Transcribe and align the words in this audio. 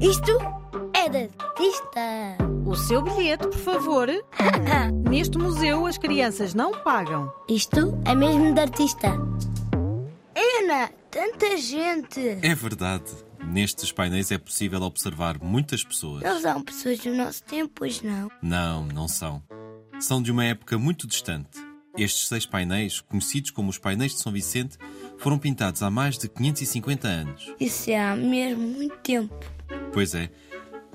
Isto 0.00 0.30
é 0.94 1.08
de 1.08 1.28
artista. 1.38 2.36
O 2.64 2.76
seu 2.76 3.02
bilhete, 3.02 3.48
por 3.48 3.58
favor. 3.58 4.08
Neste 5.10 5.36
museu 5.38 5.86
as 5.86 5.98
crianças 5.98 6.54
não 6.54 6.72
pagam. 6.82 7.32
Isto 7.48 7.98
é 8.04 8.14
mesmo 8.14 8.54
de 8.54 8.60
artista. 8.60 9.08
Ana, 9.08 10.90
tanta 11.10 11.56
gente. 11.56 12.20
É 12.42 12.54
verdade. 12.54 13.10
Nestes 13.44 13.90
painéis 13.90 14.30
é 14.30 14.38
possível 14.38 14.82
observar 14.82 15.42
muitas 15.42 15.82
pessoas. 15.82 16.22
Não 16.22 16.40
são 16.40 16.62
pessoas 16.62 16.98
do 17.00 17.12
nosso 17.14 17.42
tempo, 17.42 17.72
pois 17.74 18.00
não? 18.00 18.30
Não, 18.40 18.84
não 18.86 19.08
são. 19.08 19.42
São 19.98 20.22
de 20.22 20.30
uma 20.30 20.44
época 20.44 20.78
muito 20.78 21.08
distante. 21.08 21.58
Estes 21.96 22.28
seis 22.28 22.46
painéis, 22.46 23.00
conhecidos 23.00 23.50
como 23.50 23.70
os 23.70 23.78
painéis 23.78 24.12
de 24.12 24.20
São 24.20 24.30
Vicente, 24.30 24.78
foram 25.16 25.38
pintados 25.38 25.82
há 25.82 25.90
mais 25.90 26.16
de 26.16 26.28
550 26.28 27.08
anos. 27.08 27.52
Isso 27.58 27.90
é 27.90 27.98
há 27.98 28.14
mesmo 28.14 28.62
muito 28.62 28.96
tempo. 28.98 29.57
Pois 29.92 30.14
é. 30.14 30.30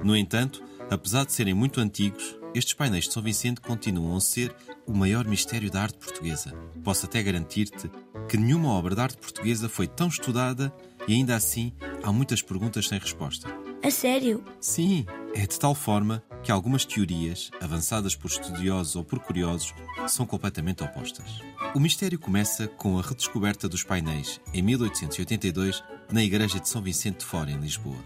No 0.04 0.16
entanto, 0.16 0.64
apesar 0.90 1.26
de 1.26 1.34
serem 1.34 1.54
muito 1.54 1.80
antigos, 1.80 2.38
estes 2.54 2.74
painéis 2.74 3.06
de 3.06 3.14
São 3.14 3.24
Vicente 3.24 3.62
continuam 3.62 4.16
a 4.16 4.22
ser 4.22 4.54
o 4.86 4.94
maior 4.94 5.26
mistério 5.26 5.72
da 5.72 5.82
arte 5.82 5.98
portuguesa. 5.98 6.54
Posso 6.84 7.06
até 7.06 7.22
garantir-te 7.24 7.90
que 8.30 8.38
nenhuma 8.38 8.70
obra 8.70 8.96
de 8.96 9.02
arte 9.02 9.18
portuguesa 9.18 9.68
foi 9.68 9.88
tão 9.88 10.08
estudada 10.08 10.74
e 11.08 11.14
ainda 11.14 11.36
assim 11.36 11.74
há 12.04 12.12
muitas 12.12 12.42
perguntas 12.42 12.88
sem 12.88 13.00
resposta. 13.00 13.48
A 13.84 13.90
sério? 13.90 14.44
Sim, 14.62 15.06
é 15.34 15.48
de 15.48 15.60
tal 15.60 15.74
forma 15.74 16.24
que 16.44 16.52
algumas 16.52 16.86
teorias, 16.86 17.50
avançadas 17.60 18.16
por 18.16 18.28
estudiosos 18.28 18.96
ou 18.96 19.04
por 19.04 19.20
curiosos, 19.20 19.74
são 20.08 20.26
completamente 20.26 20.84
opostas. 20.84 21.42
O 21.74 21.80
mistério 21.80 22.20
começa 22.20 22.68
com 22.68 23.00
a 23.00 23.02
redescoberta 23.02 23.68
dos 23.68 23.84
painéis, 23.84 24.40
em 24.54 24.62
1882, 24.62 25.84
na 26.12 26.24
Igreja 26.24 26.60
de 26.60 26.70
São 26.70 26.82
Vicente 26.82 27.20
de 27.20 27.26
Fora, 27.26 27.50
em 27.50 27.58
Lisboa. 27.58 27.98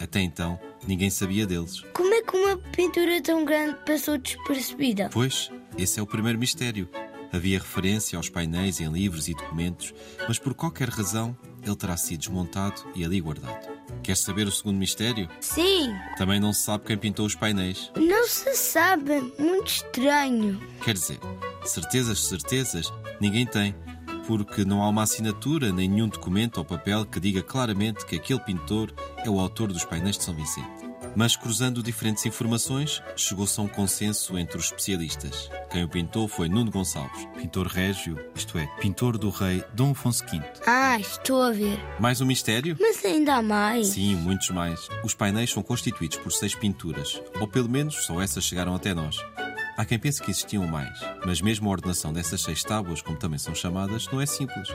Até 0.00 0.20
então, 0.20 0.58
ninguém 0.86 1.10
sabia 1.10 1.46
deles. 1.46 1.80
Como 1.92 2.12
é 2.14 2.22
que 2.22 2.36
uma 2.36 2.56
pintura 2.56 3.20
tão 3.22 3.44
grande 3.44 3.76
passou 3.84 4.16
despercebida? 4.18 5.10
Pois, 5.12 5.50
esse 5.76 5.98
é 5.98 6.02
o 6.02 6.06
primeiro 6.06 6.38
mistério. 6.38 6.88
Havia 7.32 7.58
referência 7.58 8.16
aos 8.16 8.28
painéis 8.30 8.80
em 8.80 8.90
livros 8.90 9.28
e 9.28 9.34
documentos, 9.34 9.92
mas 10.26 10.38
por 10.38 10.54
qualquer 10.54 10.88
razão 10.88 11.36
ele 11.62 11.76
terá 11.76 11.96
sido 11.96 12.20
desmontado 12.20 12.80
e 12.94 13.04
ali 13.04 13.20
guardado. 13.20 13.68
Queres 14.02 14.20
saber 14.20 14.46
o 14.46 14.50
segundo 14.52 14.78
mistério? 14.78 15.28
Sim, 15.40 15.92
Também 16.16 16.40
não 16.40 16.52
se 16.54 16.62
sabe 16.62 16.84
quem 16.86 16.96
pintou 16.96 17.26
os 17.26 17.34
painéis. 17.34 17.90
não 17.96 18.26
se 18.26 18.54
sabe. 18.54 19.20
Muito 19.38 19.66
estranho. 19.66 20.58
Quer 20.82 20.94
dizer, 20.94 21.18
certezas, 21.64 22.24
certezas, 22.24 22.90
ninguém 23.20 23.44
tem, 23.44 23.74
porque 24.28 24.62
não 24.62 24.82
há 24.82 24.88
uma 24.90 25.04
assinatura 25.04 25.72
nem 25.72 25.88
nenhum 25.88 26.06
documento 26.06 26.58
ou 26.58 26.64
papel 26.64 27.06
que 27.06 27.18
diga 27.18 27.42
claramente 27.42 28.04
que 28.04 28.16
aquele 28.16 28.40
pintor 28.40 28.92
é 29.24 29.30
o 29.30 29.40
autor 29.40 29.72
dos 29.72 29.86
painéis 29.86 30.18
de 30.18 30.24
São 30.24 30.34
Vicente. 30.34 30.86
Mas 31.16 31.34
cruzando 31.34 31.82
diferentes 31.82 32.26
informações, 32.26 33.02
chegou-se 33.16 33.58
a 33.58 33.62
um 33.62 33.68
consenso 33.68 34.36
entre 34.36 34.58
os 34.58 34.66
especialistas. 34.66 35.50
Quem 35.70 35.82
o 35.82 35.88
pintou 35.88 36.28
foi 36.28 36.46
Nuno 36.46 36.70
Gonçalves, 36.70 37.26
pintor 37.38 37.68
régio, 37.68 38.18
isto 38.34 38.58
é, 38.58 38.66
pintor 38.82 39.16
do 39.16 39.30
rei 39.30 39.64
Dom 39.72 39.92
Afonso 39.92 40.22
V. 40.26 40.42
Ah, 40.66 41.00
estou 41.00 41.40
a 41.40 41.50
ver. 41.50 41.80
Mais 41.98 42.20
um 42.20 42.26
mistério? 42.26 42.76
Mas 42.78 43.02
ainda 43.02 43.36
há 43.36 43.42
mais. 43.42 43.88
Sim, 43.88 44.14
muitos 44.16 44.50
mais. 44.50 44.88
Os 45.02 45.14
painéis 45.14 45.50
são 45.50 45.62
constituídos 45.62 46.18
por 46.18 46.32
seis 46.32 46.54
pinturas, 46.54 47.18
ou 47.40 47.48
pelo 47.48 47.70
menos 47.70 48.04
só 48.04 48.20
essas 48.20 48.44
chegaram 48.44 48.74
até 48.74 48.92
nós. 48.92 49.16
Há 49.78 49.84
quem 49.84 49.96
pense 49.96 50.20
que 50.20 50.28
existiam 50.32 50.66
mais, 50.66 50.98
mas 51.24 51.40
mesmo 51.40 51.68
a 51.68 51.72
ordenação 51.72 52.12
dessas 52.12 52.40
seis 52.42 52.64
tábuas, 52.64 53.00
como 53.00 53.16
também 53.16 53.38
são 53.38 53.54
chamadas, 53.54 54.08
não 54.12 54.20
é 54.20 54.26
simples. 54.26 54.68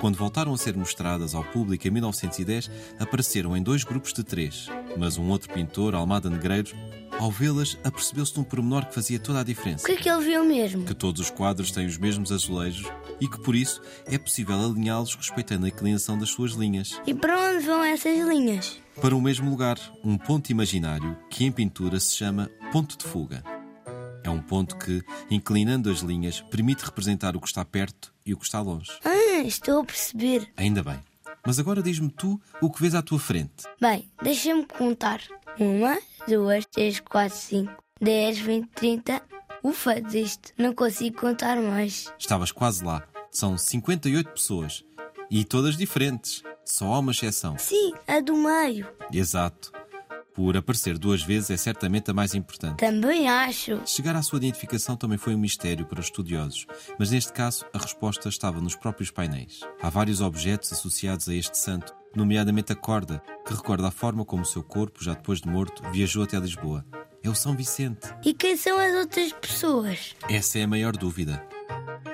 Quando 0.00 0.16
voltaram 0.16 0.54
a 0.54 0.56
ser 0.56 0.76
mostradas 0.76 1.34
ao 1.34 1.42
público 1.42 1.88
em 1.88 1.90
1910, 1.90 2.70
apareceram 3.00 3.56
em 3.56 3.62
dois 3.62 3.82
grupos 3.82 4.12
de 4.12 4.22
três, 4.22 4.68
mas 4.96 5.18
um 5.18 5.28
outro 5.30 5.52
pintor, 5.52 5.96
Almada 5.96 6.30
Negreiros, 6.30 6.72
ao 7.18 7.28
vê-las, 7.28 7.76
apercebeu-se 7.82 8.34
de 8.34 8.38
um 8.38 8.44
pormenor 8.44 8.86
que 8.86 8.94
fazia 8.94 9.18
toda 9.18 9.40
a 9.40 9.42
O 9.42 9.44
diferença. 9.44 9.84
que 9.84 9.92
é 9.92 9.96
que 9.96 10.08
ele 10.08 10.22
viu 10.24 10.44
mesmo? 10.44 10.84
Que 10.84 10.94
todos 10.94 11.20
os 11.22 11.30
quadros 11.30 11.72
têm 11.72 11.86
os 11.86 11.98
mesmos 11.98 12.30
azulejos 12.30 12.86
e 13.20 13.26
que, 13.26 13.40
por 13.42 13.56
isso, 13.56 13.80
é 14.06 14.16
possível 14.16 14.54
alinhá-los 14.64 15.12
respeitando 15.16 15.66
a 15.66 15.70
inclinação 15.70 16.16
das 16.16 16.28
suas 16.30 16.52
linhas. 16.52 17.00
E 17.04 17.12
para 17.12 17.36
onde 17.50 17.64
vão 17.66 17.82
essas 17.82 18.16
linhas? 18.28 18.78
para 19.00 19.14
o 19.14 19.20
mesmo 19.20 19.50
lugar, 19.50 19.78
um 20.04 20.16
ponto 20.16 20.50
imaginário 20.50 21.16
que 21.28 21.44
em 21.44 21.52
pintura 21.52 21.98
se 22.00 22.14
chama 22.14 22.48
ponto 22.72 22.96
de 22.96 23.04
fuga. 23.04 23.42
É 24.26 24.30
um 24.30 24.42
ponto 24.42 24.76
que, 24.76 25.04
inclinando 25.30 25.88
as 25.88 26.00
linhas, 26.00 26.40
permite 26.40 26.84
representar 26.84 27.36
o 27.36 27.40
que 27.40 27.46
está 27.46 27.64
perto 27.64 28.12
e 28.26 28.34
o 28.34 28.36
que 28.36 28.44
está 28.44 28.60
longe. 28.60 28.90
Ah, 29.04 29.44
estou 29.44 29.82
a 29.82 29.84
perceber. 29.84 30.52
Ainda 30.56 30.82
bem. 30.82 30.98
Mas 31.46 31.60
agora 31.60 31.80
diz-me 31.80 32.10
tu 32.10 32.40
o 32.60 32.68
que 32.68 32.80
vês 32.80 32.96
à 32.96 33.02
tua 33.02 33.20
frente. 33.20 33.62
Bem, 33.80 34.10
deixa-me 34.20 34.66
contar. 34.66 35.20
Uma, 35.60 35.96
duas, 36.26 36.66
três, 36.66 36.98
quatro, 36.98 37.38
cinco, 37.38 37.72
dez, 38.00 38.36
vinte, 38.36 38.66
trinta. 38.74 39.22
Ufa, 39.62 40.00
desisto. 40.00 40.52
Não 40.58 40.74
consigo 40.74 41.20
contar 41.20 41.62
mais. 41.62 42.12
Estavas 42.18 42.50
quase 42.50 42.84
lá. 42.84 43.06
São 43.30 43.56
58 43.56 44.28
pessoas. 44.28 44.84
E 45.30 45.44
todas 45.44 45.76
diferentes. 45.76 46.42
Só 46.64 46.94
há 46.94 46.98
uma 46.98 47.12
exceção. 47.12 47.56
Sim, 47.58 47.92
a 48.08 48.18
do 48.18 48.34
meio. 48.34 48.88
Exato. 49.12 49.70
Por 50.36 50.54
aparecer 50.54 50.98
duas 50.98 51.22
vezes 51.22 51.48
é 51.48 51.56
certamente 51.56 52.10
a 52.10 52.14
mais 52.14 52.34
importante. 52.34 52.76
Também 52.76 53.26
acho. 53.26 53.80
Chegar 53.86 54.14
à 54.14 54.20
sua 54.20 54.36
identificação 54.36 54.94
também 54.94 55.16
foi 55.16 55.34
um 55.34 55.38
mistério 55.38 55.86
para 55.86 55.98
os 55.98 56.06
estudiosos, 56.06 56.66
mas 56.98 57.10
neste 57.10 57.32
caso 57.32 57.64
a 57.72 57.78
resposta 57.78 58.28
estava 58.28 58.60
nos 58.60 58.76
próprios 58.76 59.10
painéis. 59.10 59.60
Há 59.80 59.88
vários 59.88 60.20
objetos 60.20 60.70
associados 60.74 61.26
a 61.30 61.34
este 61.34 61.56
santo, 61.56 61.94
nomeadamente 62.14 62.70
a 62.70 62.76
corda, 62.76 63.22
que 63.46 63.54
recorda 63.54 63.88
a 63.88 63.90
forma 63.90 64.26
como 64.26 64.42
o 64.42 64.46
seu 64.46 64.62
corpo, 64.62 65.02
já 65.02 65.14
depois 65.14 65.40
de 65.40 65.48
morto, 65.48 65.82
viajou 65.90 66.22
até 66.22 66.38
Lisboa. 66.38 66.84
É 67.22 67.30
o 67.30 67.34
São 67.34 67.56
Vicente. 67.56 68.06
E 68.22 68.34
quem 68.34 68.58
são 68.58 68.78
as 68.78 68.92
outras 68.94 69.32
pessoas? 69.32 70.14
Essa 70.28 70.58
é 70.58 70.64
a 70.64 70.68
maior 70.68 70.94
dúvida. 70.98 71.42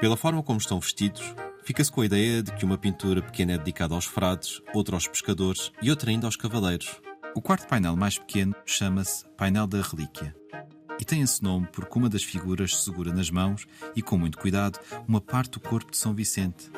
Pela 0.01 0.17
forma 0.17 0.45
como 0.45 0.61
estão 0.61 0.79
vestidos, 0.79 1.35
fica-se 1.65 1.91
com 1.91 2.03
a 2.03 2.07
ideia 2.07 2.41
de 2.41 2.53
que 2.53 2.65
uma 2.65 2.79
pintura 2.79 3.21
pequena 3.21 3.55
é 3.55 3.59
dedicada 3.59 3.97
aos 3.97 4.05
frades, 4.05 4.63
outra 4.73 4.95
aos 4.95 5.09
pescadores 5.09 5.73
e 5.83 5.91
outra 5.91 6.11
ainda 6.11 6.29
aos 6.29 6.37
cavaleiros. 6.37 7.01
O 7.35 7.41
quarto 7.41 7.67
painel 7.67 7.97
mais 7.97 8.19
pequeno 8.19 8.55
chama-se 8.67 9.25
Painel 9.39 9.67
da 9.67 9.81
Relíquia. 9.81 10.37
E 11.01 11.05
tem 11.05 11.23
esse 11.23 11.43
nome 11.43 11.67
porque 11.73 11.99
uma 11.99 12.09
das 12.09 12.23
figuras 12.23 12.77
segura 12.77 13.13
nas 13.13 13.31
mãos 13.31 13.67
e 13.97 14.03
com 14.03 14.19
muito 14.19 14.37
cuidado 14.37 14.79
uma 15.09 15.21
parte 15.21 15.53
do 15.53 15.61
corpo 15.61 15.91
de 15.91 15.97
São 15.97 16.13
Vicente. 16.13 16.71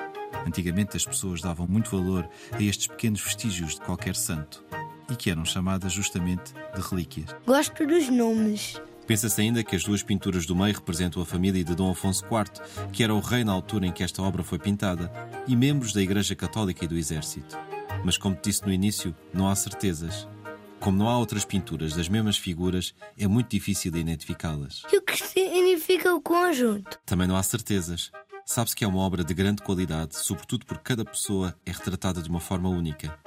Antigamente 0.46 0.96
as 0.96 1.04
pessoas 1.04 1.40
davam 1.40 1.66
muito 1.66 1.90
valor 1.90 2.28
a 2.52 2.62
estes 2.62 2.86
pequenos 2.86 3.20
vestígios 3.20 3.74
de 3.74 3.80
qualquer 3.80 4.14
santo 4.14 4.64
e 5.10 5.16
que 5.16 5.28
eram 5.28 5.44
chamadas 5.44 5.92
justamente 5.92 6.54
de 6.74 6.80
relíquias. 6.80 7.34
Gosto 7.44 7.84
dos 7.84 8.08
nomes. 8.08 8.80
Pensa-se 9.08 9.40
ainda 9.40 9.64
que 9.64 9.74
as 9.74 9.82
duas 9.82 10.04
pinturas 10.04 10.46
do 10.46 10.54
meio 10.54 10.74
representam 10.74 11.20
a 11.20 11.26
família 11.26 11.64
de 11.64 11.74
Dom 11.74 11.90
Afonso 11.90 12.24
IV, 12.24 12.90
que 12.92 13.02
era 13.02 13.14
o 13.14 13.20
rei 13.20 13.42
na 13.42 13.52
altura 13.52 13.86
em 13.86 13.92
que 13.92 14.04
esta 14.04 14.22
obra 14.22 14.44
foi 14.44 14.58
pintada, 14.58 15.12
e 15.48 15.54
membros 15.54 15.92
da 15.92 16.00
Igreja 16.00 16.34
Católica 16.34 16.84
e 16.84 16.88
do 16.88 16.96
Exército. 16.96 17.58
Mas, 18.04 18.16
como 18.16 18.34
te 18.34 18.48
disse 18.48 18.64
no 18.64 18.72
início, 18.72 19.14
não 19.32 19.48
há 19.48 19.54
certezas. 19.54 20.26
Como 20.84 20.98
não 20.98 21.08
há 21.08 21.16
outras 21.16 21.46
pinturas 21.46 21.94
das 21.94 22.10
mesmas 22.10 22.36
figuras, 22.36 22.94
é 23.16 23.26
muito 23.26 23.48
difícil 23.48 23.90
de 23.90 24.00
identificá-las. 24.00 24.82
E 24.92 24.98
o 24.98 25.00
que 25.00 25.16
significa 25.16 26.14
o 26.14 26.20
conjunto? 26.20 27.00
Também 27.06 27.26
não 27.26 27.36
há 27.36 27.42
certezas. 27.42 28.12
Sabe-se 28.44 28.76
que 28.76 28.84
é 28.84 28.86
uma 28.86 28.98
obra 28.98 29.24
de 29.24 29.32
grande 29.32 29.62
qualidade, 29.62 30.14
sobretudo 30.14 30.66
porque 30.66 30.82
cada 30.84 31.02
pessoa 31.02 31.58
é 31.64 31.70
retratada 31.70 32.20
de 32.20 32.28
uma 32.28 32.38
forma 32.38 32.68
única. 32.68 33.18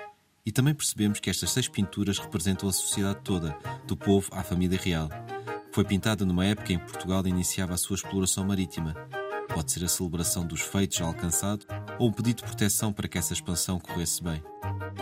E 0.45 0.51
também 0.51 0.75
percebemos 0.75 1.19
que 1.19 1.31
estas 1.31 1.49
seis 1.49 1.67
pinturas 1.67 2.19
representam 2.19 2.69
a 2.69 2.71
sociedade 2.71 3.21
toda, 3.23 3.57
do 3.87 3.97
povo 3.97 4.29
à 4.33 4.43
família 4.43 4.79
real. 4.79 5.09
Foi 5.71 5.83
pintada 5.83 6.23
numa 6.25 6.45
época 6.45 6.73
em 6.73 6.77
que 6.77 6.85
Portugal 6.85 7.25
iniciava 7.25 7.73
a 7.73 7.77
sua 7.77 7.95
exploração 7.95 8.45
marítima. 8.45 8.93
Pode 9.51 9.71
ser 9.71 9.83
a 9.83 9.87
celebração 9.87 10.45
dos 10.45 10.61
feitos 10.61 10.97
já 10.97 11.05
alcançados 11.05 11.65
ou 11.97 12.09
um 12.09 12.13
pedido 12.13 12.37
de 12.37 12.43
proteção 12.43 12.93
para 12.93 13.07
que 13.07 13.17
essa 13.17 13.33
expansão 13.33 13.79
corresse 13.79 14.23
bem. 14.23 14.43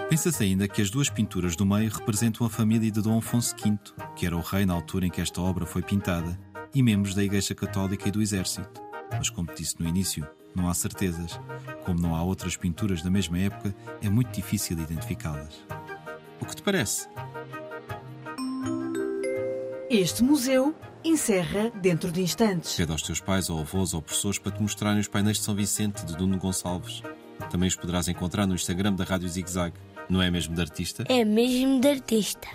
Pensa-se 0.10 0.44
ainda 0.44 0.68
que 0.68 0.82
as 0.82 0.90
duas 0.90 1.10
pinturas 1.10 1.56
do 1.56 1.66
meio 1.66 1.90
representam 1.90 2.46
a 2.46 2.50
família 2.50 2.92
de 2.92 3.02
Dom 3.02 3.18
Afonso 3.18 3.56
V, 3.56 3.78
que 4.16 4.26
era 4.26 4.38
o 4.38 4.42
rei 4.42 4.66
na 4.66 4.74
altura 4.74 5.06
em 5.08 5.09
que 5.09 5.22
esta 5.22 5.42
obra 5.42 5.66
foi 5.66 5.82
pintada, 5.82 6.40
e 6.74 6.84
membros 6.84 7.16
da 7.16 7.24
Igreja 7.24 7.56
Católica 7.56 8.08
e 8.08 8.12
do 8.12 8.22
Exército. 8.22 8.82
Mas, 9.12 9.30
como 9.30 9.53
disse 9.56 9.80
no 9.80 9.88
início, 9.88 10.28
não 10.56 10.70
há 10.70 10.74
certezas. 10.74 11.40
Como 11.84 12.00
não 12.00 12.16
há 12.16 12.24
outras 12.24 12.56
pinturas 12.56 13.02
da 13.02 13.09
mesma 13.09 13.40
época, 13.40 13.76
é 14.02 14.09
muito 14.09 14.32
difícil 14.32 14.78
identificá-las. 14.80 15.66
O 16.40 16.46
que 16.46 16.56
te 16.56 16.62
parece? 16.62 17.08
Este 19.90 20.24
museu 20.24 20.76
encerra 21.03 21.70
dentro 21.82 22.12
de 22.12 22.22
instantes. 22.22 22.76
Pede 22.76 22.91
aos 22.91 23.02
teus 23.02 23.20
pais 23.20 23.50
ou 23.50 23.59
avós 23.59 23.94
ou 23.94 24.02
professores 24.02 24.40
para 24.40 24.52
te 24.52 24.62
mostrarem 24.62 25.00
os 25.00 25.08
painéis 25.08 25.38
de 25.38 25.44
São 25.44 25.56
Vicente 25.56 26.06
de 26.06 26.18
Nuno 26.18 26.38
Gonçalves. 26.38 27.02
Também 27.50 27.68
os 27.68 27.76
poderás 27.76 28.08
encontrar 28.08 28.46
no 28.46 28.56
Instagram 28.56 28.94
da 28.94 29.03
Rádio 29.03 29.30
Zig 29.30 29.50
Zag. 29.50 29.74
Não 30.09 30.22
é 30.22 30.30
mesmo 30.30 30.53
de 30.56 30.62
artista? 30.62 31.03
É 31.09 31.26
mesmo 31.26 31.80
de 31.80 31.88
artista. 31.88 32.47